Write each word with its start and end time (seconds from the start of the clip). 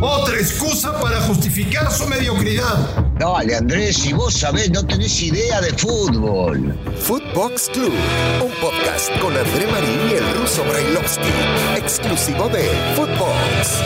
Otra 0.00 0.36
excusa 0.36 0.98
para 1.00 1.20
justificar 1.20 1.90
su 1.90 2.08
mediocridad. 2.08 3.14
Dale, 3.18 3.54
Andrés, 3.54 3.96
si 3.96 4.12
vos 4.12 4.34
sabés, 4.34 4.70
no 4.72 4.84
tenés 4.84 5.22
idea 5.22 5.60
de 5.60 5.70
fútbol. 5.70 6.74
Footbox 6.96 7.70
Club, 7.72 7.92
un 8.44 8.50
podcast 8.60 9.10
con 9.20 9.36
André 9.36 9.66
Marín 9.70 10.10
y 10.10 10.14
el 10.14 10.40
ruso 10.40 10.64
Brailovsky, 10.64 11.28
exclusivo 11.76 12.48
de 12.48 12.68
Footbox. 12.96 13.82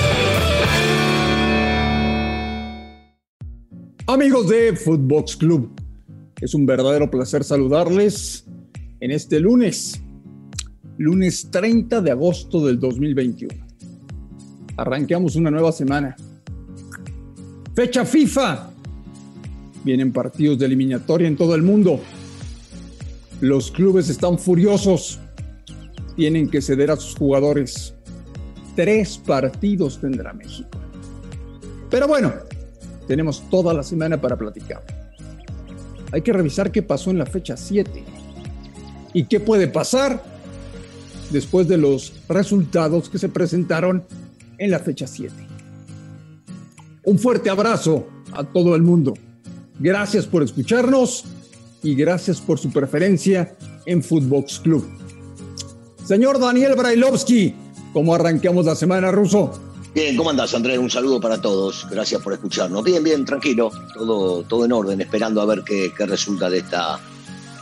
Amigos 4.06 4.48
de 4.48 4.76
Footbox 4.76 5.36
Club, 5.36 5.78
es 6.40 6.54
un 6.54 6.64
verdadero 6.64 7.10
placer 7.10 7.44
saludarles 7.44 8.46
en 9.00 9.10
este 9.10 9.40
lunes, 9.40 10.00
lunes 10.96 11.50
30 11.50 12.00
de 12.00 12.10
agosto 12.10 12.64
del 12.64 12.80
2021. 12.80 13.71
Arranqueamos 14.76 15.36
una 15.36 15.50
nueva 15.50 15.72
semana. 15.72 16.16
Fecha 17.74 18.04
FIFA. 18.04 18.70
Vienen 19.84 20.12
partidos 20.12 20.58
de 20.58 20.66
eliminatoria 20.66 21.28
en 21.28 21.36
todo 21.36 21.54
el 21.54 21.62
mundo. 21.62 22.00
Los 23.40 23.70
clubes 23.70 24.08
están 24.08 24.38
furiosos. 24.38 25.18
Tienen 26.16 26.48
que 26.48 26.62
ceder 26.62 26.90
a 26.90 26.96
sus 26.96 27.16
jugadores. 27.16 27.94
Tres 28.76 29.18
partidos 29.18 30.00
tendrá 30.00 30.32
México. 30.32 30.70
Pero 31.90 32.08
bueno, 32.08 32.32
tenemos 33.06 33.42
toda 33.50 33.74
la 33.74 33.82
semana 33.82 34.20
para 34.20 34.36
platicar. 34.36 34.82
Hay 36.12 36.22
que 36.22 36.32
revisar 36.32 36.70
qué 36.70 36.82
pasó 36.82 37.10
en 37.10 37.18
la 37.18 37.26
fecha 37.26 37.56
7 37.56 38.04
y 39.14 39.24
qué 39.24 39.40
puede 39.40 39.68
pasar 39.68 40.22
después 41.30 41.66
de 41.68 41.78
los 41.78 42.12
resultados 42.28 43.08
que 43.08 43.18
se 43.18 43.28
presentaron 43.28 44.04
en 44.62 44.70
la 44.70 44.78
fecha 44.78 45.08
7. 45.08 45.34
Un 47.04 47.18
fuerte 47.18 47.50
abrazo 47.50 48.06
a 48.32 48.44
todo 48.44 48.76
el 48.76 48.82
mundo. 48.82 49.14
Gracias 49.80 50.24
por 50.24 50.44
escucharnos 50.44 51.24
y 51.82 51.96
gracias 51.96 52.40
por 52.40 52.60
su 52.60 52.70
preferencia 52.70 53.56
en 53.86 54.04
Footbox 54.04 54.60
Club. 54.60 54.88
Señor 56.04 56.38
Daniel 56.38 56.76
Brailovsky, 56.76 57.54
¿cómo 57.92 58.14
arranqueamos 58.14 58.66
la 58.66 58.76
semana 58.76 59.10
ruso? 59.10 59.50
Bien, 59.94 60.16
¿cómo 60.16 60.30
andás, 60.30 60.54
Andrés? 60.54 60.78
Un 60.78 60.90
saludo 60.90 61.20
para 61.20 61.40
todos. 61.40 61.84
Gracias 61.90 62.22
por 62.22 62.32
escucharnos. 62.32 62.84
Bien, 62.84 63.02
bien, 63.02 63.24
tranquilo. 63.24 63.72
Todo, 63.94 64.44
todo 64.44 64.64
en 64.64 64.72
orden, 64.72 65.00
esperando 65.00 65.40
a 65.40 65.46
ver 65.46 65.64
qué, 65.64 65.92
resulta 66.06 66.48
de 66.48 66.58
esta 66.58 67.00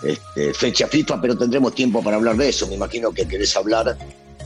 este, 0.03 0.53
fecha 0.53 0.87
FIFA, 0.87 1.19
pero 1.23 1.37
tendremos 1.37 1.75
tiempo 1.75 2.03
para 2.03 2.19
hablar 2.19 2.37
de 2.37 2.51
eso. 2.51 2.69
Me 2.69 2.75
imagino 2.75 3.11
que 3.11 3.27
querés 3.27 3.57
hablar 3.57 3.97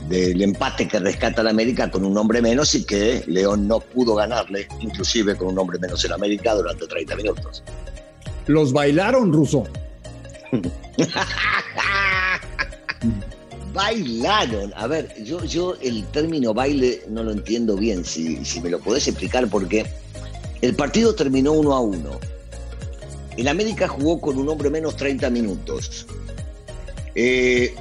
del 0.07 0.41
empate 0.41 0.87
que 0.87 0.99
rescata 0.99 1.41
la 1.43 1.49
América 1.49 1.89
con 1.89 2.05
un 2.05 2.17
hombre 2.17 2.41
menos 2.41 2.75
y 2.75 2.83
que 2.83 3.23
León 3.27 3.67
no 3.67 3.79
pudo 3.79 4.15
ganarle, 4.15 4.67
inclusive 4.79 5.35
con 5.35 5.47
un 5.49 5.59
hombre 5.59 5.79
menos 5.79 6.05
en 6.05 6.13
América 6.13 6.53
durante 6.53 6.85
30 6.85 7.15
minutos. 7.15 7.63
Los 8.47 8.71
bailaron, 8.71 9.33
Ruso. 9.33 9.63
Bailaron. 13.73 14.71
A 14.75 14.87
ver, 14.87 15.13
yo, 15.23 15.43
yo 15.43 15.75
el 15.81 16.05
término 16.05 16.53
baile 16.53 17.03
no 17.09 17.23
lo 17.23 17.31
entiendo 17.31 17.75
bien, 17.75 18.05
si, 18.05 18.45
si 18.45 18.61
me 18.61 18.69
lo 18.69 18.79
podés 18.79 19.07
explicar, 19.07 19.49
porque 19.49 19.85
el 20.61 20.75
partido 20.75 21.13
terminó 21.13 21.51
uno 21.51 21.73
a 21.73 21.79
uno. 21.81 22.19
El 23.35 23.47
América 23.47 23.87
jugó 23.87 24.21
con 24.21 24.37
un 24.37 24.47
hombre 24.47 24.69
menos 24.69 24.95
30 24.95 25.29
minutos. 25.29 26.05
Eh, 27.15 27.75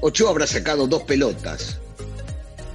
Ochoa 0.00 0.30
habrá 0.30 0.46
sacado 0.46 0.86
dos 0.86 1.02
pelotas. 1.02 1.78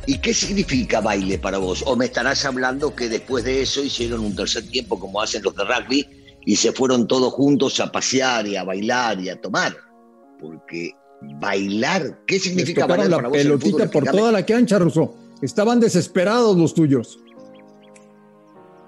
¿Y 0.08 0.20
qué 0.20 0.34
significa 0.34 1.02
baile 1.02 1.40
para 1.40 1.58
vos? 1.58 1.84
¿O 1.88 1.96
me 1.96 2.06
estarás 2.06 2.46
hablando 2.46 2.96
que 2.96 3.10
después 3.10 3.44
de 3.44 3.64
eso 3.64 3.84
hicieron 3.84 4.20
un 4.20 4.36
tercer 4.36 4.68
tiempo 4.68 5.00
como 5.00 5.22
hacen 5.22 5.42
los 5.42 5.56
de 5.56 5.64
rugby 5.64 6.08
y 6.46 6.56
se 6.56 6.72
fueron 6.72 7.08
todos 7.08 7.34
juntos 7.34 7.80
a 7.80 7.92
pasear 7.92 8.46
y 8.46 8.56
a 8.56 8.64
bailar 8.64 9.20
y 9.20 9.30
a 9.30 9.42
tomar? 9.42 9.76
Porque 10.40 10.92
bailar, 11.40 12.24
¿qué 12.28 12.40
significa 12.40 12.86
bailar 12.86 13.10
la 13.10 13.16
para 13.18 13.30
vos? 13.30 13.38
pelotita 13.38 13.88
fútbol? 13.88 13.90
por 13.90 14.12
toda 14.12 14.32
la 14.32 14.46
cancha, 14.46 14.78
Ruso. 14.78 15.16
Estaban 15.42 15.80
desesperados 15.80 16.56
los 16.56 16.76
tuyos. 16.76 17.20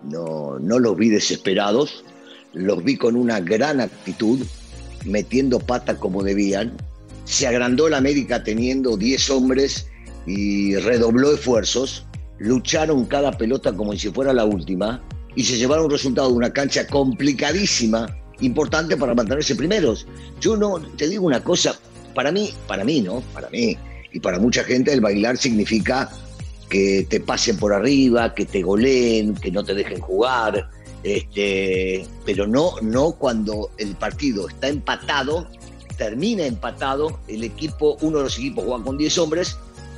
No, 0.03 0.59
no 0.59 0.77
los 0.77 0.95
vi 0.95 1.09
desesperados, 1.09 2.03
los 2.53 2.83
vi 2.83 2.95
con 2.95 3.15
una 3.15 3.39
gran 3.39 3.81
actitud, 3.81 4.39
metiendo 5.05 5.59
pata 5.59 5.97
como 5.97 6.21
debían. 6.21 6.77
Se 7.27 7.45
agrandó 7.45 7.89
la 7.89 7.97
América 7.97 8.43
teniendo 8.43 8.95
10 8.95 9.29
hombres 9.31 9.87
y 10.25 10.75
redobló 10.77 11.33
esfuerzos. 11.33 12.05
Lucharon 12.39 13.05
cada 13.05 13.31
pelota 13.31 13.73
como 13.73 13.93
si 13.93 14.09
fuera 14.09 14.31
la 14.31 14.45
última 14.45 15.03
y 15.35 15.43
se 15.43 15.57
llevaron 15.57 15.85
un 15.85 15.91
resultado 15.91 16.29
de 16.29 16.35
una 16.35 16.53
cancha 16.53 16.87
complicadísima, 16.87 18.07
importante 18.39 18.95
para 18.95 19.13
mantenerse 19.13 19.55
primeros. 19.55 20.07
Yo 20.39 20.55
no, 20.55 20.79
te 20.95 21.09
digo 21.09 21.25
una 21.25 21.43
cosa, 21.43 21.77
para 22.15 22.31
mí, 22.31 22.53
para 22.65 22.85
mí, 22.85 23.01
¿no? 23.01 23.21
Para 23.33 23.49
mí 23.49 23.77
y 24.13 24.19
para 24.19 24.39
mucha 24.39 24.63
gente 24.63 24.93
el 24.93 25.01
bailar 25.01 25.37
significa 25.37 26.09
que 26.69 27.05
te 27.09 27.19
pasen 27.19 27.57
por 27.57 27.73
arriba, 27.73 28.33
que 28.33 28.45
te 28.45 28.61
goleen, 28.61 29.35
que 29.35 29.51
no 29.51 29.63
te 29.63 29.73
dejen 29.73 29.99
jugar, 29.99 30.69
este, 31.03 32.05
pero 32.25 32.47
no, 32.47 32.73
no 32.81 33.11
cuando 33.11 33.71
el 33.77 33.95
partido 33.95 34.47
está 34.49 34.67
empatado, 34.69 35.47
termina 35.97 36.45
empatado, 36.45 37.19
el 37.27 37.43
equipo, 37.43 37.97
uno 38.01 38.19
de 38.19 38.23
los 38.25 38.37
equipos 38.37 38.65
juega 38.65 38.83
con 38.83 38.97
10 38.97 39.17
hombres 39.17 39.57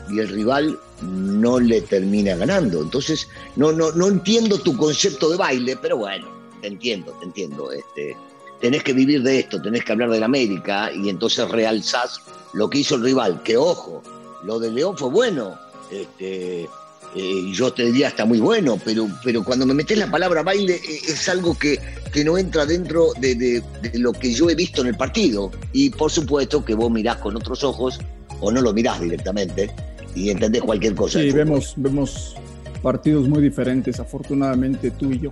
y 0.09 0.19
el 0.19 0.29
rival 0.29 0.79
no 1.01 1.59
le 1.59 1.81
termina 1.81 2.35
ganando. 2.35 2.81
Entonces, 2.81 3.27
no, 3.55 3.71
no, 3.71 3.91
no 3.91 4.07
entiendo 4.07 4.57
tu 4.57 4.75
concepto 4.75 5.29
de 5.29 5.37
baile, 5.37 5.77
pero 5.81 5.97
bueno, 5.97 6.27
te 6.61 6.67
entiendo, 6.67 7.11
te 7.19 7.25
entiendo. 7.25 7.71
Este, 7.71 8.15
tenés 8.59 8.83
que 8.83 8.93
vivir 8.93 9.23
de 9.23 9.39
esto, 9.39 9.61
tenés 9.61 9.83
que 9.83 9.91
hablar 9.91 10.09
del 10.09 10.23
América 10.23 10.91
y 10.91 11.09
entonces 11.09 11.47
realzás 11.49 12.21
lo 12.53 12.69
que 12.69 12.79
hizo 12.79 12.95
el 12.95 13.03
rival, 13.03 13.41
que 13.43 13.57
ojo, 13.57 14.01
lo 14.43 14.59
de 14.59 14.71
León 14.71 14.97
fue 14.97 15.09
bueno, 15.09 15.57
este, 15.91 16.67
eh, 17.15 17.51
yo 17.53 17.71
te 17.73 17.85
diría 17.85 18.09
está 18.09 18.25
muy 18.25 18.39
bueno, 18.39 18.79
pero, 18.83 19.07
pero 19.23 19.43
cuando 19.43 19.65
me 19.65 19.73
metes 19.73 19.97
la 19.97 20.09
palabra 20.09 20.43
baile 20.43 20.75
eh, 20.75 21.01
es 21.07 21.29
algo 21.29 21.57
que, 21.57 21.79
que 22.11 22.23
no 22.23 22.37
entra 22.37 22.65
dentro 22.65 23.07
de, 23.19 23.35
de- 23.35 23.63
de 23.81 23.99
lo 23.99 24.11
que 24.13 24.33
yo 24.33 24.49
he 24.49 24.55
visto 24.55 24.81
en 24.81 24.87
el 24.87 24.95
partido. 24.97 25.51
Y 25.73 25.89
por 25.91 26.11
supuesto 26.11 26.63
que 26.65 26.73
vos 26.73 26.89
mirás 26.91 27.17
con 27.17 27.35
otros 27.35 27.63
ojos 27.63 27.99
o 28.39 28.51
no 28.51 28.61
lo 28.61 28.73
mirás 28.73 28.99
directamente 29.01 29.69
y 30.15 30.29
entendés 30.29 30.61
cualquier 30.61 30.95
cosa. 30.95 31.19
Sí, 31.19 31.31
vemos, 31.31 31.73
vemos 31.77 32.35
partidos 32.81 33.27
muy 33.27 33.41
diferentes, 33.41 33.99
afortunadamente 33.99 34.91
tú 34.91 35.11
y 35.11 35.19
yo. 35.19 35.31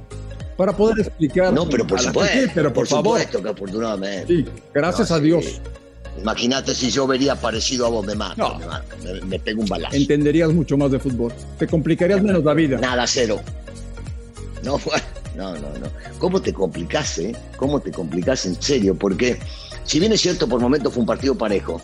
Para 0.57 0.75
poder 0.75 0.99
explicar. 1.05 1.53
No, 1.53 1.69
pero 1.69 1.85
por 1.85 1.99
supuesto, 1.99 2.33
gente, 2.33 2.51
pero 2.55 2.73
por, 2.73 2.88
favor. 2.88 3.19
supuesto 3.19 3.44
que 3.44 3.49
afortunadamente. 3.49 4.27
Sí, 4.38 4.45
gracias 4.73 5.09
No, 5.11 5.15
a 5.15 5.19
sí. 5.19 5.25
Dios. 5.25 5.61
Imagínate 6.19 6.73
si 6.73 6.89
yo 6.89 7.05
vería 7.05 7.35
parecido 7.35 7.85
a 7.85 7.89
vos, 7.89 8.03
me 8.05 8.15
No. 8.15 8.27
me, 9.03 9.13
me, 9.13 9.21
me 9.21 9.39
pego 9.39 9.61
un 9.61 9.67
balazo. 9.67 9.95
Entenderías 9.95 10.51
mucho 10.51 10.75
más 10.75 10.89
de 10.89 10.97
fútbol. 10.97 11.31
Te 11.59 11.67
complicarías 11.67 12.23
menos 12.23 12.44
la 12.44 12.55
vida. 12.55 12.79
Nada, 12.79 13.05
cero. 13.05 13.39
No, 14.63 14.79
bueno, 14.85 15.03
no, 15.37 15.53
no, 15.53 15.79
no. 15.79 15.87
¿Cómo 16.19 16.41
te 16.41 16.51
complicás, 16.51 17.19
eh? 17.19 17.35
¿Cómo 17.57 17.79
te 17.79 17.91
complicás 17.91 18.45
en 18.45 18.61
serio? 18.61 18.95
Porque, 18.95 19.39
si 19.83 19.99
bien 19.99 20.11
es 20.11 20.21
cierto, 20.21 20.47
por 20.47 20.59
momentos 20.59 20.93
fue 20.93 21.01
un 21.01 21.07
partido 21.07 21.35
parejo, 21.35 21.81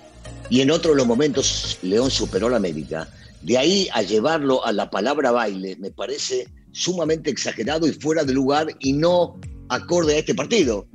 y 0.49 0.61
en 0.61 0.71
otros 0.71 0.95
los 0.95 1.07
momentos 1.07 1.77
León 1.83 2.11
superó 2.11 2.47
a 2.47 2.51
la 2.51 2.57
América, 2.57 3.07
de 3.41 3.57
ahí 3.57 3.87
a 3.93 4.01
llevarlo 4.01 4.65
a 4.65 4.71
la 4.71 4.89
palabra 4.89 5.31
baile, 5.31 5.75
me 5.77 5.91
parece 5.91 6.47
sumamente 6.71 7.29
exagerado 7.29 7.87
y 7.87 7.93
fuera 7.93 8.23
de 8.23 8.33
lugar 8.33 8.67
y 8.79 8.93
no 8.93 9.39
acorde 9.69 10.15
a 10.15 10.19
este 10.19 10.33
partido. 10.35 10.87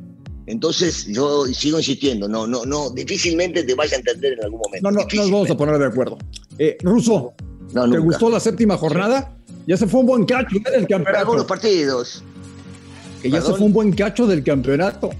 Entonces, 0.47 1.07
yo 1.07 1.45
sigo 1.47 1.79
insistiendo, 1.79 2.27
no, 2.27 2.47
no, 2.47 2.65
no, 2.65 2.91
difícilmente 2.91 3.65
te 3.65 3.75
vaya 3.75 3.97
a 3.97 3.99
entender 3.99 4.33
en 4.33 4.45
algún 4.45 4.61
momento. 4.61 4.91
No, 4.91 4.99
no, 4.99 5.07
nos 5.13 5.31
vamos 5.31 5.51
a 5.51 5.57
poner 5.57 5.79
de 5.79 5.87
acuerdo. 5.87 6.19
Eh, 6.59 6.79
Ruso, 6.83 7.35
No, 7.73 7.89
¿te 7.89 7.99
gustó 7.99 8.31
la 8.31 8.41
séptima 8.41 8.77
jornada? 8.79 9.37
Ya 9.67 9.77
se 9.77 9.87
fue 9.87 10.01
un 10.01 10.07
buen 10.07 10.25
cacho 10.25 10.57
¿eh? 10.57 10.63
Algunos 10.65 10.89
campeonato. 10.89 11.47
partidos. 11.47 12.25
Que 13.23 13.31
ya 13.31 13.41
se 13.41 13.53
fue 13.53 13.67
un 13.67 13.73
buen 13.73 13.93
cacho 13.93 14.27
del 14.27 14.43
campeonato. 14.43 15.11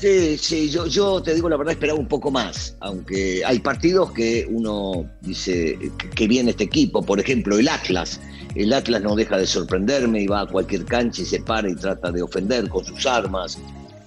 Sí, 0.00 0.36
sí, 0.36 0.68
yo, 0.68 0.86
yo 0.86 1.22
te 1.22 1.34
digo 1.34 1.48
la 1.48 1.56
verdad, 1.56 1.72
esperaba 1.72 1.98
un 1.98 2.06
poco 2.06 2.30
más, 2.30 2.76
aunque 2.80 3.42
hay 3.46 3.60
partidos 3.60 4.12
que 4.12 4.46
uno 4.50 5.08
dice 5.22 5.78
que 6.14 6.28
viene 6.28 6.50
este 6.50 6.64
equipo, 6.64 7.00
por 7.02 7.18
ejemplo 7.18 7.58
el 7.58 7.66
Atlas, 7.66 8.20
el 8.54 8.74
Atlas 8.74 9.00
no 9.00 9.16
deja 9.16 9.38
de 9.38 9.46
sorprenderme 9.46 10.20
y 10.20 10.26
va 10.26 10.42
a 10.42 10.46
cualquier 10.46 10.84
cancha 10.84 11.22
y 11.22 11.24
se 11.24 11.40
para 11.40 11.70
y 11.70 11.74
trata 11.74 12.12
de 12.12 12.20
ofender 12.22 12.68
con 12.68 12.84
sus 12.84 13.06
armas, 13.06 13.58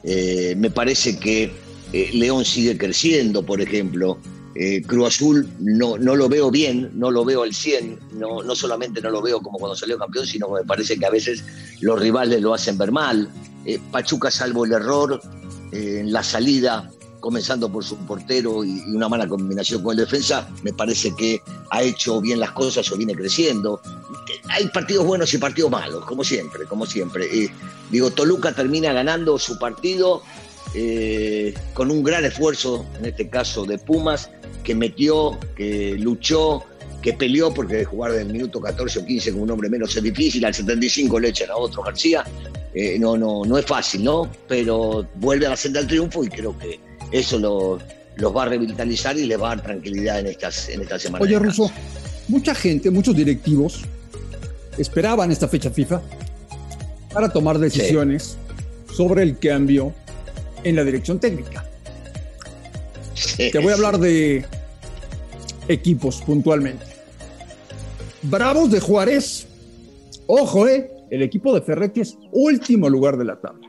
Eh, 0.03 0.55
me 0.57 0.69
parece 0.69 1.17
que 1.19 1.51
eh, 1.91 2.09
León 2.13 2.45
sigue 2.45 2.77
creciendo, 2.77 3.43
por 3.43 3.59
ejemplo, 3.59 4.17
Eh, 4.55 4.81
Cruz 4.81 5.07
Azul 5.07 5.47
no, 5.59 5.97
no 5.97 6.15
lo 6.15 6.27
veo 6.27 6.49
bien, 6.49 6.91
no 6.95 7.11
lo 7.11 7.23
veo 7.23 7.43
al 7.43 7.53
100, 7.53 7.99
no, 8.13 8.41
no 8.41 8.55
solamente 8.55 8.99
no 9.01 9.11
lo 9.11 9.21
veo 9.21 9.41
como 9.41 9.59
cuando 9.59 9.75
salió 9.75 9.97
campeón, 9.97 10.25
sino 10.25 10.47
que 10.47 10.61
me 10.61 10.67
parece 10.67 10.97
que 10.97 11.05
a 11.05 11.11
veces 11.11 11.43
los 11.81 11.99
rivales 11.99 12.41
lo 12.41 12.53
hacen 12.53 12.77
ver 12.77 12.91
mal. 12.91 13.29
Eh, 13.65 13.79
Pachuca, 13.91 14.31
salvo 14.31 14.65
el 14.65 14.73
error, 14.73 15.21
eh, 15.71 15.99
en 15.99 16.11
la 16.11 16.23
salida 16.23 16.89
comenzando 17.19 17.71
por 17.71 17.83
su 17.83 17.97
portero 17.97 18.63
y, 18.63 18.79
una 18.95 19.07
mala 19.07 19.27
combinación 19.27 19.83
con 19.83 19.91
el 19.91 20.05
defensa, 20.05 20.49
me 20.63 20.73
parece 20.73 21.13
que 21.15 21.41
ha 21.69 21.83
hecho 21.83 22.19
bien 22.21 22.39
las 22.39 22.51
cosas 22.51 22.89
o 22.91 22.97
viene 22.97 23.13
creciendo. 23.13 23.81
Hay 24.47 24.67
partidos 24.69 25.05
buenos 25.05 25.33
y 25.33 25.37
partidos 25.37 25.69
malos, 25.69 26.05
como 26.05 26.23
siempre, 26.23 26.65
como 26.65 26.85
siempre. 26.85 27.27
Digo, 27.91 28.09
Toluca 28.09 28.53
termina 28.53 28.93
ganando 28.93 29.37
su 29.37 29.59
partido 29.59 30.23
con 31.73 31.91
un 31.91 32.03
gran 32.03 32.23
esfuerzo, 32.23 32.85
en 32.99 33.05
este 33.07 33.29
caso 33.29 33.65
de 33.65 33.77
Pumas, 33.77 34.29
que 34.69 34.75
metió, 34.75 35.35
que 35.55 35.95
luchó, 35.97 36.63
que 37.01 37.13
peleó, 37.13 37.51
porque 37.51 37.83
jugar 37.85 38.11
del 38.11 38.27
minuto 38.27 38.61
14 38.61 38.99
o 38.99 39.03
15 39.03 39.31
con 39.31 39.41
un 39.41 39.49
hombre 39.49 39.67
menos 39.67 39.97
es 39.97 40.03
difícil, 40.03 40.45
al 40.45 40.53
75 40.53 41.19
le 41.19 41.29
echan 41.29 41.49
a 41.49 41.55
otro 41.55 41.81
García, 41.81 42.23
eh, 42.75 42.99
no, 42.99 43.17
no, 43.17 43.43
no 43.45 43.57
es 43.57 43.65
fácil, 43.65 44.03
¿no? 44.03 44.29
Pero 44.47 45.07
vuelve 45.15 45.47
a 45.47 45.49
la 45.49 45.55
senda 45.55 45.79
del 45.79 45.87
triunfo 45.87 46.23
y 46.23 46.27
creo 46.27 46.55
que 46.55 46.79
eso 47.11 47.39
lo, 47.39 47.79
los 48.17 48.35
va 48.35 48.43
a 48.43 48.45
revitalizar 48.45 49.17
y 49.17 49.25
les 49.25 49.41
va 49.41 49.53
a 49.53 49.55
dar 49.55 49.65
tranquilidad 49.65 50.19
en 50.19 50.27
estas, 50.27 50.69
en 50.69 50.81
estas 50.83 51.01
semanas. 51.01 51.27
Oye, 51.27 51.39
Russo, 51.39 51.71
mucha 52.27 52.53
gente, 52.53 52.91
muchos 52.91 53.15
directivos 53.15 53.81
esperaban 54.77 55.31
esta 55.31 55.47
fecha 55.47 55.71
FIFA 55.71 55.99
para 57.11 57.27
tomar 57.29 57.57
decisiones 57.57 58.37
sobre 58.95 59.23
el 59.23 59.39
cambio 59.39 59.95
en 60.63 60.75
la 60.75 60.83
dirección 60.83 61.19
técnica. 61.19 61.65
Te 63.37 63.57
voy 63.59 63.71
a 63.71 63.75
hablar 63.75 63.99
de 63.99 64.45
equipos 65.69 66.21
puntualmente. 66.21 66.85
Bravos 68.23 68.69
de 68.71 68.79
Juárez. 68.79 69.47
Ojo, 70.27 70.67
eh. 70.67 70.91
El 71.09 71.23
equipo 71.23 71.53
de 71.55 71.61
Ferretti 71.61 72.01
es 72.01 72.17
último 72.31 72.89
lugar 72.89 73.17
de 73.17 73.25
la 73.25 73.39
tabla. 73.39 73.67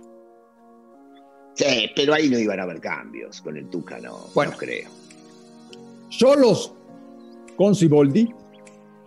Sí, 1.55 1.91
pero 1.95 2.15
ahí 2.15 2.29
no 2.29 2.39
iban 2.39 2.61
a 2.61 2.65
haber 2.65 2.81
cambios. 2.81 3.41
Con 3.41 3.57
el 3.57 3.69
Tuca 3.69 3.99
no, 3.99 4.29
bueno, 4.35 4.53
creo. 4.57 4.89
Solos 6.11 6.73
con 7.57 7.75
Ciboldi. 7.75 8.33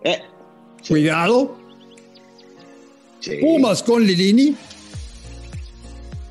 Eh, 0.03 0.21
Cuidado. 0.87 1.57
Pumas 3.41 3.83
con 3.83 4.03
Lilini. 4.03 4.55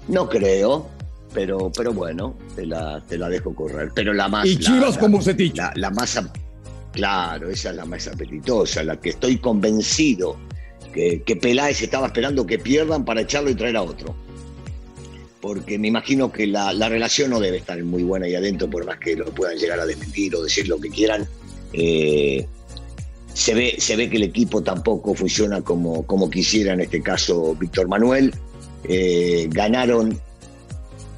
No 0.09 0.29
creo, 0.29 0.89
pero, 1.33 1.71
pero 1.75 1.93
bueno, 1.93 2.37
te 2.55 2.67
la, 2.67 3.03
te 3.09 3.17
la 3.17 3.29
dejo 3.29 3.55
correr. 3.55 3.93
Pero 3.95 4.13
la 4.13 4.29
más. 4.29 4.47
Y 4.47 4.59
Chivas 4.59 4.99
con 4.99 5.13
Bucetich. 5.13 5.57
La, 5.57 5.73
la 5.77 5.91
más. 5.91 6.21
Claro, 6.93 7.51
esa 7.51 7.71
es 7.71 7.77
la 7.77 7.85
más 7.87 8.07
apetitosa, 8.07 8.83
la 8.83 9.01
que 9.01 9.11
estoy 9.11 9.39
convencido 9.39 10.37
que, 10.93 11.37
Peláez 11.41 11.83
estaba 11.83 12.07
esperando 12.07 12.47
que 12.47 12.59
pierdan 12.59 13.05
para 13.05 13.23
echarlo 13.23 13.51
y 13.51 13.55
traer 13.55 13.77
a 13.77 13.83
otro. 13.83 14.15
Porque 15.41 15.79
me 15.79 15.89
imagino 15.89 16.31
que 16.31 16.47
la, 16.47 16.73
relación 16.89 17.31
no 17.31 17.41
debe 17.41 17.57
estar 17.57 17.83
muy 17.83 18.03
buena 18.03 18.27
ahí 18.27 18.35
adentro, 18.35 18.69
por 18.71 18.85
más 18.85 18.99
que 18.99 19.17
lo 19.17 19.27
puedan 19.27 19.57
llegar 19.57 19.81
a 19.81 19.87
desmentir 19.87 20.37
o 20.37 20.43
decir 20.43 20.69
lo 20.69 20.79
que 20.79 20.91
quieran. 20.91 21.27
Eh, 21.73 22.47
se, 23.33 23.55
ve, 23.55 23.77
se 23.79 23.97
ve 23.97 24.09
que 24.09 24.19
el 24.19 24.25
equipo 24.25 24.63
tampoco 24.63 25.15
funciona 25.15 25.63
como, 25.63 26.07
como 26.07 26.31
quisiera, 26.31 26.75
en 26.75 26.81
este 26.81 27.03
caso 27.03 27.57
Víctor 27.57 27.89
Manuel. 27.89 28.35
Eh, 28.85 29.49
ganaron 29.51 30.21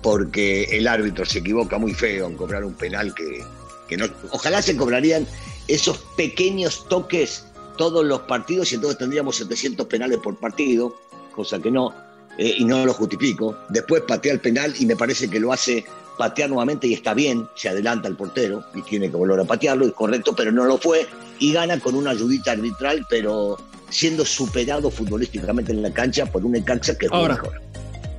porque 0.03 0.65
el 0.65 0.87
árbitro 0.87 1.25
se 1.25 1.39
equivoca 1.39 1.79
muy 1.79 1.95
feo 1.95 2.27
en 2.27 2.37
cobrar 2.37 2.65
un 2.65 2.75
penal 2.75 3.15
que, 3.15 3.43
que 3.89 3.97
no. 3.97 4.07
Ojalá 4.31 4.63
se 4.63 4.77
cobrarían 4.77 5.27
esos 5.69 5.99
pequeños 6.17 6.87
toques 6.89 7.47
todos 7.77 8.05
los 8.05 8.21
partidos 8.23 8.71
y 8.73 8.77
entonces 8.77 8.99
tendríamos 8.99 9.37
700 9.37 9.87
penales 9.87 10.19
por 10.19 10.37
partido, 10.37 10.95
cosa 11.35 11.59
que 11.59 11.71
no, 11.71 11.93
eh, 12.39 12.55
y 12.59 12.65
no 12.65 12.85
lo 12.85 12.95
justifico. 12.95 13.57
Después 13.69 14.03
patea 14.07 14.33
el 14.33 14.41
penal 14.41 14.75
y 14.79 14.87
me 14.87 14.97
parece 14.97 15.29
que 15.29 15.41
lo 15.41 15.53
hace 15.53 15.85
patear 16.17 16.49
nuevamente 16.49 16.87
y 16.87 16.95
está 16.95 17.15
bien, 17.15 17.49
se 17.57 17.69
adelanta 17.69 18.09
el 18.09 18.17
portero 18.17 18.65
y 18.75 18.83
tiene 18.83 19.11
que 19.11 19.17
volver 19.17 19.41
a 19.41 19.45
patearlo, 19.45 19.87
es 19.87 19.93
correcto, 19.93 20.35
pero 20.37 20.53
no 20.53 20.65
lo 20.65 20.79
fue 20.79 21.07
y 21.41 21.53
gana 21.53 21.81
con 21.81 21.95
una 21.97 22.11
ayudita 22.11 22.53
arbitral, 22.53 23.05
pero 23.11 23.59
siendo 23.91 24.25
superado 24.25 24.91
futbolísticamente 24.91 25.73
en 25.73 25.83
la 25.83 25.93
cancha 25.93 26.27
por 26.27 26.45
un 26.45 26.57
Ecaxa 26.57 26.97
que 26.97 27.09
Ahora, 27.11 27.35
mejor. 27.35 27.61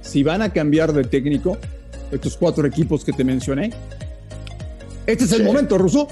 Si 0.01 0.23
van 0.23 0.41
a 0.41 0.51
cambiar 0.51 0.93
de 0.93 1.03
técnico, 1.05 1.57
estos 2.11 2.37
cuatro 2.37 2.67
equipos 2.67 3.03
que 3.03 3.13
te 3.13 3.23
mencioné, 3.23 3.71
este 5.05 5.25
es 5.25 5.31
el 5.33 5.43
momento, 5.43 5.77
Russo. 5.77 6.07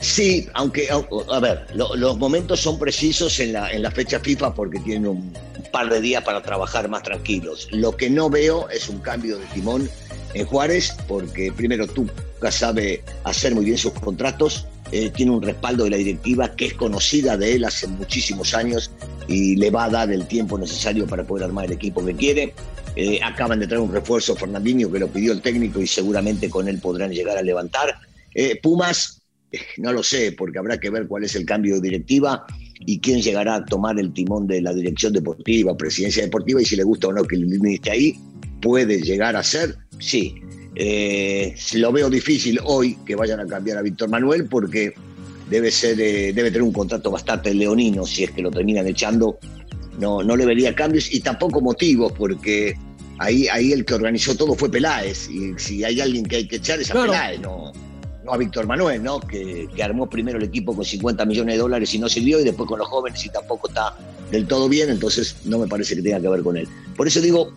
Sí, 0.00 0.48
aunque, 0.54 0.88
a 0.90 1.40
ver, 1.40 1.66
los 1.74 2.18
momentos 2.18 2.60
son 2.60 2.78
precisos 2.78 3.40
en 3.40 3.52
la, 3.52 3.70
en 3.72 3.82
la 3.82 3.90
fecha 3.90 4.20
FIFA 4.20 4.54
porque 4.54 4.78
tienen 4.80 5.08
un 5.08 5.32
par 5.72 5.90
de 5.90 6.00
días 6.00 6.22
para 6.22 6.40
trabajar 6.40 6.88
más 6.88 7.02
tranquilos. 7.02 7.68
Lo 7.72 7.96
que 7.96 8.08
no 8.08 8.30
veo 8.30 8.68
es 8.68 8.88
un 8.88 9.00
cambio 9.00 9.38
de 9.38 9.44
timón 9.46 9.90
en 10.34 10.46
Juárez 10.46 10.94
porque 11.08 11.52
primero 11.52 11.86
Tuca 11.86 12.50
sabe 12.50 13.02
hacer 13.24 13.54
muy 13.54 13.64
bien 13.64 13.78
sus 13.78 13.92
contratos, 13.92 14.66
eh, 14.92 15.10
tiene 15.10 15.32
un 15.32 15.42
respaldo 15.42 15.84
de 15.84 15.90
la 15.90 15.96
directiva 15.96 16.54
que 16.54 16.66
es 16.66 16.74
conocida 16.74 17.36
de 17.36 17.54
él 17.54 17.64
hace 17.64 17.86
muchísimos 17.88 18.54
años 18.54 18.90
y 19.26 19.56
le 19.56 19.70
va 19.70 19.84
a 19.84 19.90
dar 19.90 20.10
el 20.10 20.26
tiempo 20.26 20.58
necesario 20.58 21.06
para 21.06 21.24
poder 21.24 21.44
armar 21.44 21.66
el 21.66 21.72
equipo 21.72 22.04
que 22.04 22.14
quiere. 22.14 22.54
Eh, 22.96 23.20
acaban 23.22 23.60
de 23.60 23.66
traer 23.66 23.82
un 23.82 23.92
refuerzo 23.92 24.34
Fernandinho 24.34 24.90
que 24.90 24.98
lo 24.98 25.08
pidió 25.08 25.32
el 25.32 25.42
técnico 25.42 25.80
y 25.80 25.86
seguramente 25.86 26.48
con 26.48 26.68
él 26.68 26.78
podrán 26.78 27.10
llegar 27.10 27.36
a 27.36 27.42
levantar. 27.42 27.98
Eh, 28.34 28.58
Pumas 28.62 29.20
no 29.78 29.92
lo 29.92 30.02
sé, 30.02 30.32
porque 30.32 30.58
habrá 30.58 30.78
que 30.78 30.90
ver 30.90 31.06
cuál 31.06 31.24
es 31.24 31.34
el 31.36 31.44
cambio 31.44 31.76
de 31.76 31.80
directiva 31.80 32.46
y 32.80 33.00
quién 33.00 33.20
llegará 33.20 33.56
a 33.56 33.64
tomar 33.64 33.98
el 33.98 34.12
timón 34.12 34.46
de 34.46 34.60
la 34.60 34.72
dirección 34.72 35.12
deportiva, 35.12 35.76
presidencia 35.76 36.22
deportiva, 36.22 36.62
y 36.62 36.64
si 36.64 36.76
le 36.76 36.84
gusta 36.84 37.08
o 37.08 37.12
no 37.12 37.24
que 37.24 37.36
el 37.36 37.66
esté 37.66 37.90
ahí, 37.90 38.18
puede 38.60 39.00
llegar 39.00 39.36
a 39.36 39.42
ser, 39.42 39.76
sí. 39.98 40.34
Eh, 40.74 41.56
lo 41.74 41.90
veo 41.90 42.08
difícil 42.08 42.60
hoy 42.64 42.96
que 43.04 43.16
vayan 43.16 43.40
a 43.40 43.46
cambiar 43.46 43.78
a 43.78 43.82
Víctor 43.82 44.08
Manuel 44.08 44.44
porque 44.44 44.92
debe, 45.50 45.72
ser, 45.72 46.00
eh, 46.00 46.32
debe 46.32 46.50
tener 46.50 46.62
un 46.62 46.72
contrato 46.72 47.10
bastante 47.10 47.52
leonino 47.52 48.06
si 48.06 48.24
es 48.24 48.30
que 48.30 48.42
lo 48.42 48.50
terminan 48.50 48.86
echando. 48.86 49.38
No, 49.98 50.22
no 50.22 50.36
le 50.36 50.46
vería 50.46 50.76
cambios 50.76 51.12
y 51.12 51.18
tampoco 51.18 51.60
motivos 51.60 52.12
porque 52.12 52.76
ahí, 53.18 53.48
ahí 53.48 53.72
el 53.72 53.84
que 53.84 53.94
organizó 53.94 54.36
todo 54.36 54.54
fue 54.54 54.70
Peláez 54.70 55.28
y 55.28 55.54
si 55.56 55.82
hay 55.82 56.00
alguien 56.00 56.24
que 56.24 56.36
hay 56.36 56.46
que 56.46 56.56
echar 56.56 56.78
es 56.78 56.92
a 56.92 56.94
Peláez, 56.94 57.40
no 57.40 57.72
a 58.32 58.36
Víctor 58.36 58.66
Manuel, 58.66 59.02
¿no? 59.02 59.20
Que, 59.20 59.68
armó 59.82 60.08
primero 60.08 60.38
el 60.38 60.44
equipo 60.44 60.74
con 60.74 60.84
50 60.84 61.24
millones 61.24 61.54
de 61.54 61.58
dólares 61.60 61.94
y 61.94 61.98
no 61.98 62.08
sirvió, 62.08 62.40
y 62.40 62.44
después 62.44 62.68
con 62.68 62.78
los 62.78 62.88
jóvenes 62.88 63.24
y 63.24 63.28
tampoco 63.30 63.68
está 63.68 63.96
del 64.30 64.46
todo 64.46 64.68
bien, 64.68 64.90
entonces 64.90 65.36
no 65.44 65.58
me 65.58 65.66
parece 65.66 65.96
que 65.96 66.02
tenga 66.02 66.20
que 66.20 66.28
ver 66.28 66.42
con 66.42 66.56
él. 66.56 66.68
Por 66.96 67.06
eso 67.06 67.20
digo, 67.20 67.52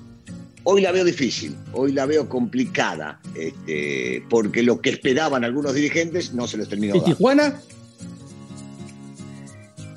hoy 0.64 0.82
la 0.82 0.92
veo 0.92 1.04
difícil, 1.04 1.56
hoy 1.74 1.92
la 1.92 2.06
veo 2.06 2.30
complicada, 2.30 3.20
este, 3.36 4.24
porque 4.30 4.64
lo 4.64 4.82
que 4.82 4.92
esperaban 4.92 5.44
algunos 5.44 5.74
dirigentes 5.74 6.34
no 6.34 6.48
se 6.48 6.58
les 6.58 6.70
terminó. 6.70 6.96
¿Y 6.96 7.02
Tijuana? 7.02 7.60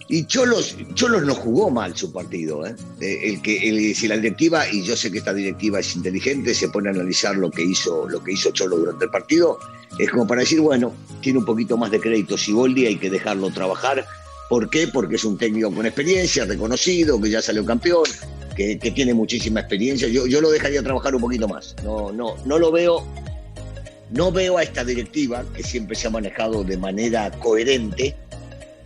Y 0.09 0.27
Cholos, 0.27 0.77
Cholos 0.95 1.23
no 1.23 1.35
jugó 1.35 1.71
mal 1.71 1.97
su 1.97 2.13
partido. 2.13 2.67
¿eh? 2.67 2.77
eh 3.01 3.21
el 3.25 3.43
que, 3.43 3.95
si 3.95 4.07
la 4.07 4.17
directiva, 4.17 4.69
y 4.71 4.83
yo 4.83 4.97
sé 4.97 5.11
que 5.11 5.19
esta 5.19 5.33
directiva 5.33 5.81
es 5.81 5.97
inteligente, 5.97 6.55
se 6.55 6.69
pone 6.69 6.89
a 6.89 6.93
analizar 6.93 7.37
lo 7.37 7.51
que 7.51 7.63
hizo, 7.63 8.09
lo 8.09 8.23
que 8.23 8.33
hizo 8.33 8.51
Cholo 8.51 8.77
durante 8.77 9.07
el 9.07 9.11
partido, 9.11 9.59
es 9.99 10.11
como 10.11 10.27
para 10.27 10.41
decir, 10.41 10.61
bueno, 10.61 10.93
tiene 11.21 11.39
un 11.39 11.45
poquito 11.45 11.77
más 11.77 11.91
de 11.91 12.01
crédito 12.01 12.37
Siboldi, 12.37 12.87
hay 12.87 12.97
que 12.97 13.11
dejarlo 13.11 13.51
trabajar. 13.51 14.05
¿Por 14.49 14.69
qué? 14.69 14.89
Porque 14.89 15.17
es 15.17 15.25
un 15.25 15.39
técnico 15.39 15.73
con 15.73 15.87
experiencia, 15.87 16.45
reconocido, 16.45 17.21
que 17.21 17.31
ya 17.31 17.41
salió 17.41 17.65
campeón, 17.65 18.05
que, 18.57 18.77
tiene 18.77 19.15
muchísima 19.15 19.61
experiencia. 19.61 20.09
Yo, 20.09 20.27
yo 20.27 20.41
lo 20.41 20.51
dejaría 20.51 20.83
trabajar 20.83 21.15
un 21.15 21.21
poquito 21.21 21.49
más. 21.49 21.75
No, 21.83 22.13
no, 22.13 22.37
no 22.45 22.59
lo 22.59 22.71
veo. 22.71 23.05
No 24.11 24.31
veo 24.31 24.59
a 24.59 24.63
esta 24.63 24.85
directiva, 24.85 25.45
que 25.57 25.63
siempre 25.63 25.97
se 25.97 26.07
ha 26.07 26.11
manejado 26.11 26.63
de 26.63 26.77
manera 26.77 27.31
coherente, 27.31 28.15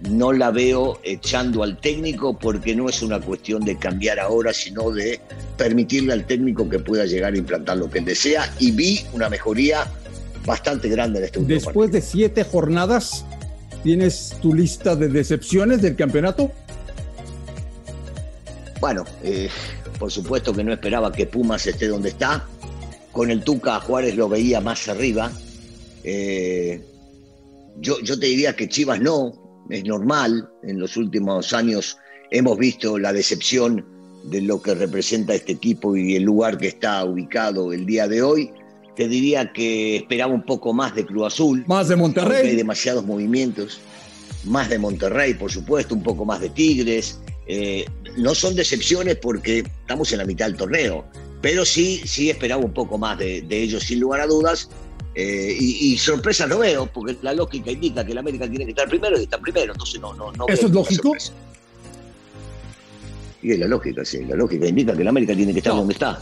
no 0.08 0.32
la 0.32 0.50
veo 0.50 1.00
echando 1.02 1.64
al 1.64 1.76
técnico 1.78 2.38
porque 2.38 2.74
no 2.74 2.88
es 2.88 3.02
una 3.02 3.20
cuestión 3.20 3.64
de 3.64 3.76
cambiar 3.76 4.20
ahora, 4.20 4.52
sino 4.52 4.90
de 4.90 5.20
permitirle 5.56 6.12
al 6.12 6.24
técnico 6.24 6.68
que 6.68 6.78
pueda 6.78 7.04
llegar 7.04 7.34
a 7.34 7.36
implantar 7.36 7.78
lo 7.78 7.90
que 7.90 7.98
él 7.98 8.04
desea. 8.04 8.50
Y 8.60 8.70
vi 8.70 9.04
una 9.12 9.28
mejoría 9.28 9.86
bastante 10.48 10.88
grande 10.88 11.20
en 11.20 11.24
este 11.26 11.38
último 11.38 11.60
Después 11.60 11.92
de 11.92 12.00
siete 12.00 12.42
jornadas, 12.42 13.24
¿tienes 13.84 14.34
tu 14.40 14.54
lista 14.54 14.96
de 14.96 15.08
decepciones 15.08 15.82
del 15.82 15.94
campeonato? 15.94 16.50
Bueno, 18.80 19.04
eh, 19.22 19.48
por 19.98 20.10
supuesto 20.10 20.52
que 20.52 20.64
no 20.64 20.72
esperaba 20.72 21.12
que 21.12 21.26
Pumas 21.26 21.66
esté 21.66 21.86
donde 21.86 22.08
está. 22.08 22.46
Con 23.12 23.30
el 23.30 23.42
Tuca 23.42 23.78
Juárez 23.80 24.16
lo 24.16 24.28
veía 24.28 24.60
más 24.60 24.88
arriba. 24.88 25.30
Eh, 26.02 26.82
yo, 27.76 28.00
yo 28.00 28.18
te 28.18 28.26
diría 28.26 28.56
que 28.56 28.68
Chivas 28.68 29.00
no, 29.00 29.66
es 29.68 29.84
normal. 29.84 30.48
En 30.62 30.80
los 30.80 30.96
últimos 30.96 31.52
años 31.52 31.98
hemos 32.30 32.56
visto 32.56 32.98
la 32.98 33.12
decepción 33.12 33.84
de 34.24 34.40
lo 34.42 34.62
que 34.62 34.74
representa 34.74 35.34
este 35.34 35.52
equipo 35.52 35.96
y 35.96 36.16
el 36.16 36.22
lugar 36.22 36.58
que 36.58 36.68
está 36.68 37.04
ubicado 37.04 37.72
el 37.72 37.84
día 37.84 38.08
de 38.08 38.22
hoy. 38.22 38.50
Te 38.98 39.06
diría 39.06 39.52
que 39.52 39.94
esperaba 39.94 40.34
un 40.34 40.42
poco 40.42 40.72
más 40.72 40.92
de 40.92 41.06
Cruz 41.06 41.28
Azul. 41.28 41.62
Más 41.68 41.86
de 41.86 41.94
Monterrey. 41.94 42.48
Hay 42.48 42.56
demasiados 42.56 43.06
movimientos. 43.06 43.78
Más 44.42 44.68
de 44.68 44.76
Monterrey, 44.76 45.34
por 45.34 45.52
supuesto, 45.52 45.94
un 45.94 46.02
poco 46.02 46.24
más 46.24 46.40
de 46.40 46.48
Tigres. 46.48 47.20
Eh, 47.46 47.86
no 48.16 48.34
son 48.34 48.56
decepciones 48.56 49.14
porque 49.14 49.60
estamos 49.60 50.10
en 50.10 50.18
la 50.18 50.24
mitad 50.24 50.46
del 50.46 50.56
torneo. 50.56 51.04
pero 51.40 51.64
sí, 51.64 52.02
sí 52.06 52.28
esperaba 52.28 52.60
un 52.64 52.74
poco 52.74 52.98
más 52.98 53.16
de, 53.20 53.46
ellos, 53.48 53.84
sin 53.84 54.00
lugar 54.00 54.22
a 54.22 54.26
dudas. 54.26 54.68
Eh, 55.14 55.56
y, 55.56 55.96
sorpresa 55.96 56.48
no 56.48 56.58
veo, 56.58 56.86
porque 56.92 57.16
la 57.22 57.34
lógica 57.34 57.70
indica 57.70 58.04
que 58.04 58.10
el 58.10 58.18
América 58.18 58.48
tiene 58.48 58.64
que 58.64 58.72
estar 58.72 58.88
primero 58.88 59.16
y 59.16 59.22
está 59.22 59.38
primero, 59.38 59.74
entonces 59.74 60.00
no, 60.00 60.12
no, 60.14 60.32
no 60.32 60.48
¿Eso 60.48 60.66
es 60.66 60.72
lógico? 60.72 61.14
Y 63.42 63.52
es 63.52 63.58
la 63.60 63.68
lógica, 63.68 64.04
sí, 64.04 64.24
la 64.24 64.34
lógica 64.34 64.66
indica 64.66 64.92
que 64.96 65.02
el 65.02 65.08
América 65.08 65.36
tiene 65.36 65.52
que 65.52 65.58
estar 65.58 65.74
donde 65.74 65.92
está 65.92 66.20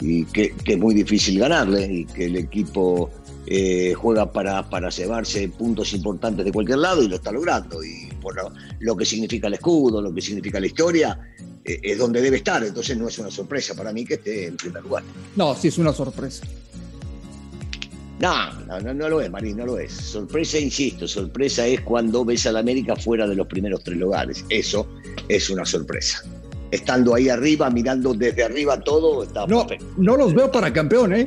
y 0.00 0.24
que, 0.24 0.54
es 0.64 0.78
muy 0.78 0.94
difícil 0.94 1.38
ganarle 1.38 1.84
y 1.92 2.04
que 2.04 2.26
el 2.26 2.36
equipo 2.36 3.10
eh, 3.46 3.94
juega 3.94 4.30
para, 4.30 4.68
para 4.68 4.90
llevarse 4.90 5.48
puntos 5.48 5.92
importantes 5.92 6.44
de 6.44 6.52
cualquier 6.52 6.78
lado 6.78 7.02
y 7.02 7.08
lo 7.08 7.16
está 7.16 7.32
logrando. 7.32 7.82
Y 7.84 8.08
por 8.20 8.34
lo, 8.78 8.96
que 8.96 9.04
significa 9.04 9.48
el 9.48 9.54
escudo, 9.54 10.00
lo 10.00 10.12
que 10.14 10.20
significa 10.20 10.60
la 10.60 10.66
historia, 10.66 11.18
eh, 11.64 11.80
es 11.82 11.98
donde 11.98 12.20
debe 12.20 12.38
estar. 12.38 12.62
Entonces 12.64 12.96
no 12.96 13.08
es 13.08 13.18
una 13.18 13.30
sorpresa 13.30 13.74
para 13.74 13.92
mí 13.92 14.04
que 14.04 14.14
esté 14.14 14.46
en 14.46 14.56
primer 14.56 14.82
lugar. 14.82 15.02
No, 15.36 15.54
sí 15.54 15.68
es 15.68 15.78
una 15.78 15.92
sorpresa. 15.92 16.46
No, 18.18 18.52
no, 18.66 18.92
no, 18.92 19.08
lo 19.08 19.20
es, 19.22 19.30
Marín, 19.30 19.56
no 19.56 19.64
lo 19.64 19.78
es. 19.78 19.92
Sorpresa, 19.92 20.58
insisto, 20.58 21.08
sorpresa 21.08 21.66
es 21.66 21.80
cuando 21.80 22.22
ves 22.22 22.46
al 22.46 22.58
América 22.58 22.94
fuera 22.94 23.26
de 23.26 23.34
los 23.34 23.46
primeros 23.46 23.82
tres 23.82 23.96
lugares. 23.96 24.44
Eso 24.50 24.86
es 25.26 25.48
una 25.48 25.64
sorpresa 25.64 26.22
estando 26.70 27.14
ahí 27.14 27.28
arriba, 27.28 27.70
mirando 27.70 28.14
desde 28.14 28.44
arriba 28.44 28.78
todo, 28.80 29.22
está 29.22 29.46
no, 29.46 29.66
No 29.96 30.16
los 30.16 30.34
veo 30.34 30.50
para 30.50 30.72
campeón, 30.72 31.14
¿eh? 31.14 31.26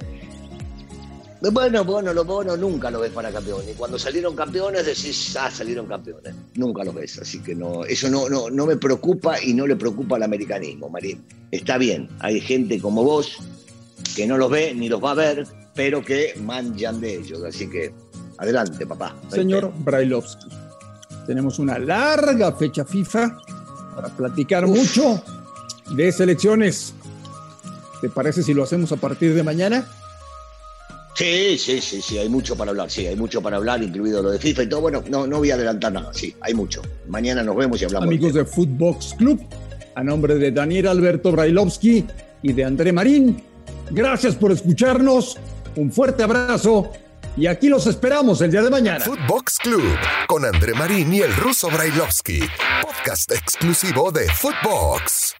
Bueno, 1.51 1.83
bueno, 1.83 2.13
lo 2.13 2.23
bueno 2.23 2.55
nunca 2.55 2.89
lo 2.89 3.01
ves 3.01 3.12
para 3.12 3.29
campeón. 3.29 3.63
Y 3.69 3.73
cuando 3.73 4.00
salieron 4.00 4.33
campeones 4.33 4.85
decís, 4.85 5.35
ah, 5.38 5.51
salieron 5.51 5.88
campeones. 5.88 6.33
Nunca 6.55 6.85
lo 6.85 6.93
ves. 6.93 7.19
Así 7.19 7.39
que 7.39 7.53
no, 7.53 7.83
eso 7.83 8.09
no, 8.09 8.29
no, 8.29 8.50
no 8.50 8.65
me 8.65 8.77
preocupa 8.77 9.41
y 9.41 9.53
no 9.53 9.67
le 9.67 9.75
preocupa 9.75 10.15
al 10.15 10.23
americanismo, 10.23 10.89
Marín. 10.89 11.21
Está 11.51 11.77
bien, 11.77 12.07
hay 12.19 12.39
gente 12.39 12.79
como 12.79 13.03
vos 13.03 13.39
que 14.15 14.25
no 14.25 14.38
los 14.38 14.50
ve 14.50 14.73
ni 14.73 14.88
los 14.88 15.03
va 15.03 15.12
a 15.12 15.15
ver, 15.15 15.45
pero 15.75 16.01
que 16.01 16.33
manchan 16.41 17.01
de 17.01 17.15
ellos. 17.15 17.43
Así 17.43 17.69
que 17.69 17.93
adelante, 18.38 18.85
papá. 18.85 19.13
Señor 19.27 19.73
Brailovsky, 19.79 20.47
tenemos 21.27 21.59
una 21.59 21.77
larga 21.77 22.53
fecha 22.53 22.85
FIFA 22.85 23.38
para 23.95 24.09
platicar 24.09 24.67
mucho 24.67 25.21
de 25.95 26.12
selecciones. 26.12 26.93
¿Te 28.01 28.09
parece 28.09 28.43
si 28.43 28.53
lo 28.53 28.63
hacemos 28.63 28.91
a 28.91 28.97
partir 28.97 29.33
de 29.33 29.43
mañana? 29.43 29.85
Sí, 31.15 31.57
sí, 31.59 31.79
sí, 31.79 32.01
sí, 32.01 32.17
hay 32.17 32.27
mucho 32.27 32.55
para 32.55 32.71
hablar, 32.71 32.89
sí, 32.89 33.05
hay 33.05 33.15
mucho 33.15 33.41
para 33.41 33.57
hablar, 33.57 33.83
incluido 33.83 34.23
lo 34.23 34.31
de 34.31 34.39
FIFA 34.39 34.63
y 34.63 34.69
todo. 34.69 34.81
Bueno, 34.81 35.03
no, 35.09 35.27
no 35.27 35.38
voy 35.38 35.51
a 35.51 35.55
adelantar 35.55 35.93
nada, 35.93 36.12
sí, 36.12 36.35
hay 36.41 36.55
mucho. 36.55 36.81
Mañana 37.07 37.43
nos 37.43 37.55
vemos 37.55 37.79
y 37.81 37.85
hablamos. 37.85 38.07
Amigos 38.07 38.33
de 38.33 38.43
Footbox 38.45 39.13
Club, 39.17 39.39
a 39.93 40.03
nombre 40.03 40.35
de 40.35 40.51
Daniel 40.51 40.88
Alberto 40.88 41.31
Brailovsky 41.31 42.05
y 42.41 42.53
de 42.53 42.65
André 42.65 42.91
Marín, 42.91 43.43
gracias 43.91 44.35
por 44.35 44.51
escucharnos, 44.51 45.38
un 45.75 45.91
fuerte 45.91 46.23
abrazo 46.23 46.91
y 47.35 47.47
aquí 47.47 47.69
los 47.69 47.87
esperamos 47.87 48.41
el 48.41 48.51
día 48.51 48.61
de 48.61 48.69
mañana. 48.69 49.03
Footbox 49.03 49.57
Club 49.59 49.97
con 50.27 50.45
André 50.45 50.73
Marín 50.73 51.13
y 51.13 51.21
el 51.21 51.35
ruso 51.35 51.69
Brailovsky, 51.69 52.41
podcast 52.81 53.31
exclusivo 53.31 54.11
de 54.11 54.29
Footbox. 54.29 55.35